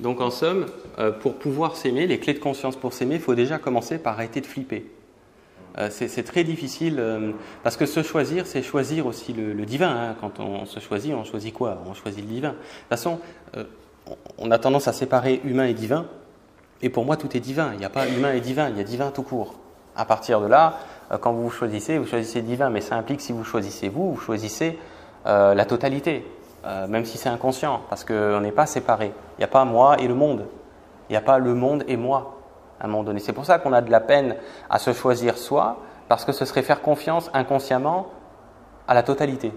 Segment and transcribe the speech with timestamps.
[0.00, 0.66] Donc en somme,
[0.98, 4.14] euh, pour pouvoir s'aimer, les clés de conscience pour s'aimer, il faut déjà commencer par
[4.14, 4.86] arrêter de flipper.
[5.78, 7.30] Euh, c'est très difficile euh,
[7.62, 9.88] parce que se choisir, c'est choisir aussi le, divin.
[9.90, 10.16] hein.
[10.20, 11.82] Quand on se choisit, on choisit quoi?
[11.86, 12.48] On choisit le divin.
[12.50, 13.20] De toute façon,
[14.38, 16.06] on a tendance à séparer humain et divin.
[16.82, 17.72] Et pour moi, tout est divin.
[17.74, 19.54] Il n'y a pas humain et divin, il y a divin tout court.
[19.94, 20.78] À partir de là,
[21.20, 24.20] quand vous vous choisissez, vous choisissez divin, mais ça implique si vous choisissez vous, vous
[24.20, 24.78] choisissez
[25.26, 26.24] la totalité,
[26.64, 29.12] euh, même si c'est inconscient, parce qu'on n'est pas séparés.
[29.36, 30.46] Il n'y a pas moi et le monde.
[31.08, 32.36] Il n'y a pas le monde et moi
[32.80, 33.20] à un moment donné.
[33.20, 34.36] C'est pour ça qu'on a de la peine
[34.70, 35.76] à se choisir soi,
[36.08, 38.06] parce que ce serait faire confiance inconsciemment
[38.88, 39.52] à la totalité.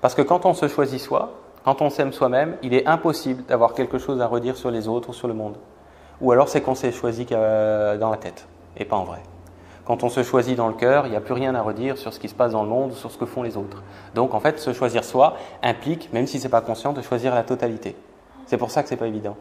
[0.00, 1.32] Parce que quand on se choisit soi,
[1.64, 5.10] quand on s'aime soi-même, il est impossible d'avoir quelque chose à redire sur les autres
[5.10, 5.56] ou sur le monde.
[6.20, 8.46] Ou alors c'est qu'on s'est choisi qu'à- dans la tête
[8.76, 9.22] et pas en vrai.
[9.86, 12.12] Quand on se choisit dans le cœur, il n'y a plus rien à redire sur
[12.12, 13.84] ce qui se passe dans le monde sur ce que font les autres.
[14.16, 17.44] Donc en fait, se choisir soi implique, même si c'est pas conscient, de choisir la
[17.44, 17.94] totalité.
[18.46, 19.36] C'est pour ça que c'est pas évident.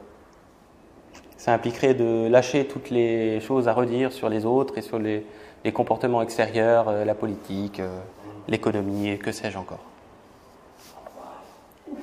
[1.38, 5.26] Ça impliquerait de lâcher toutes les choses à redire sur les autres et sur les,
[5.74, 8.00] comportements extérieurs, euh, la politique, euh,
[8.48, 9.84] l'économie et que sais-je encore.
[11.88, 11.96] Vous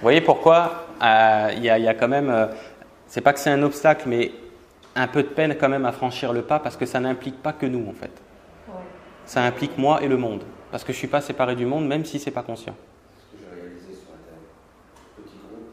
[0.00, 2.48] voyez pourquoi euh, il y, y a quand même,
[3.06, 4.32] c'est pas que c'est un obstacle, mais
[4.96, 7.52] un peu de peine quand même à franchir le pas parce que ça n'implique pas
[7.52, 8.10] que nous en fait.
[9.24, 10.42] Ça implique moi et le monde.
[10.70, 12.74] Parce que je suis pas séparé du monde même si c'est pas conscient.
[13.32, 14.50] Ce que j'ai réalisé sur Internet,
[15.16, 15.70] petit groupe,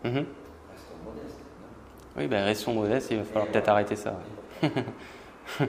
[0.05, 0.27] Mhm.
[0.73, 2.21] restons modestes, non?
[2.23, 4.15] Oui, ben restons modestes, il va falloir peut-être arrêter ça.
[4.63, 4.71] ouais.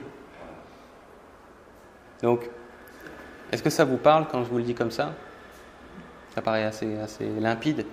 [2.22, 2.48] Donc,
[3.50, 5.12] est-ce que ça vous parle quand je vous le dis comme ça?
[6.34, 7.84] Ça paraît assez, assez limpide.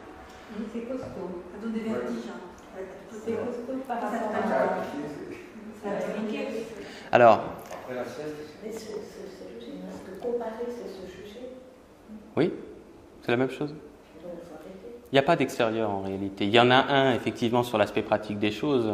[0.74, 1.39] C'est costaud.
[1.62, 2.30] Donne des vertiges.
[2.30, 2.40] hein.
[3.10, 4.80] C'est costaud par rapport à.
[7.12, 11.50] Alors, Après la sieste, Mais c'est c'est juger, parce que comparer, c'est se juger.
[12.36, 12.54] oui,
[13.22, 13.74] c'est la même chose.
[15.12, 16.46] Il n'y a pas d'extérieur en réalité.
[16.46, 18.94] Il y en a un effectivement sur l'aspect pratique des choses,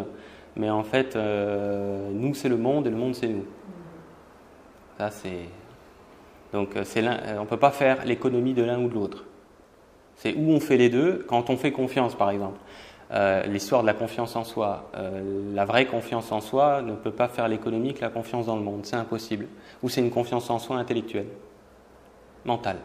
[0.55, 3.45] mais en fait, euh, nous c'est le monde et le monde c'est nous.
[4.97, 5.49] Ça c'est.
[6.53, 8.93] Donc euh, c'est l'un- euh, on ne peut pas faire l'économie de l'un ou de
[8.93, 9.25] l'autre.
[10.17, 11.25] C'est où on fait les deux.
[11.27, 12.59] Quand on fait confiance, par exemple,
[13.11, 17.11] euh, l'histoire de la confiance en soi, euh, la vraie confiance en soi ne peut
[17.11, 18.85] pas faire l'économie que la confiance dans le monde.
[18.85, 19.47] C'est impossible.
[19.83, 21.27] Ou c'est une confiance en soi intellectuelle,
[22.45, 22.77] mentale.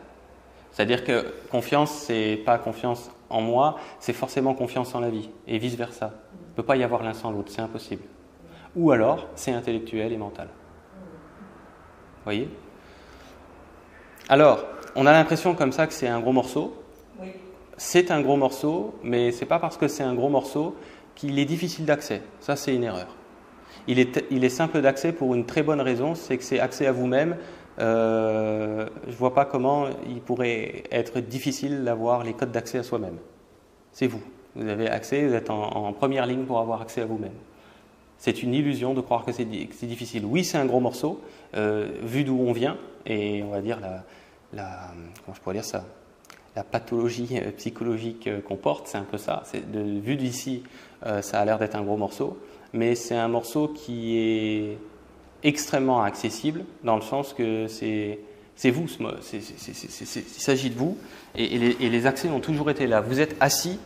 [0.73, 5.59] C'est-à-dire que confiance, c'est pas confiance en moi, c'est forcément confiance en la vie, et
[5.59, 6.13] vice-versa.
[6.33, 8.03] Il ne peut pas y avoir l'un sans l'autre, c'est impossible.
[8.77, 10.49] Ou alors, c'est intellectuel et mental.
[12.19, 12.49] Vous voyez?
[14.29, 14.65] Alors,
[14.95, 16.80] on a l'impression comme ça que c'est un gros morceau.
[17.83, 20.77] C'est un gros morceau, mais c'est pas parce que c'est un gros morceau
[21.15, 22.21] qu'il est difficile d'accès.
[22.39, 23.17] Ça, c'est une erreur.
[23.87, 26.87] Il est, il est simple d'accès pour une très bonne raison, c'est que c'est accès
[26.87, 27.39] à vous-même.
[27.79, 33.17] Euh, je vois pas comment il pourrait être difficile d'avoir les codes d'accès à soi-même.
[33.93, 34.21] C'est vous.
[34.57, 37.33] Vous avez accès, vous êtes en, première ligne pour avoir accès à vous-même.
[38.19, 40.27] C'est une illusion de croire que c'est difficile.
[40.27, 41.23] Oui, c'est un gros morceau,
[41.57, 42.77] euh, vu d'où on vient,
[43.07, 44.05] et on va dire la
[45.25, 45.87] comment je pourrais dire ça,
[46.57, 49.43] la pathologie euh, psychologique euh, qu'on porte, c'est un peu ça.
[49.73, 50.63] De, vu d'ici,
[51.07, 52.39] euh, ça a l'air d'être un gros morceau,
[52.73, 54.79] mais c'est un morceau qui est
[55.43, 58.19] extrêmement accessible dans le sens que c'est
[58.71, 58.87] vous,
[59.33, 60.99] il s'agit de vous,
[61.35, 63.01] et, les, accès ont toujours été là.
[63.01, 63.79] Vous êtes assis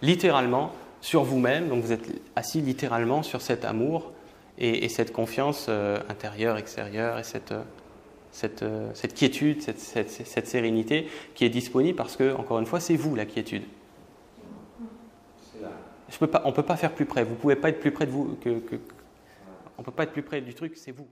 [0.00, 0.72] littéralement
[1.02, 4.12] sur vous-même, donc vous êtes assis littéralement sur cet amour
[4.56, 5.68] et, et cette confiance
[6.08, 7.52] intérieure, extérieure, et cette,
[8.32, 12.66] cette, euh, cette quiétude, cette, cette- cette sérénité qui est disponible parce que, encore une
[12.66, 13.62] fois, c'est vous la quiétude.
[16.08, 17.24] Je peux pas, on ne peut pas faire plus près.
[17.24, 18.60] Vous ne pouvez pas être plus près de vous que.
[19.78, 21.06] on peut pas être plus près du truc, c'est vous.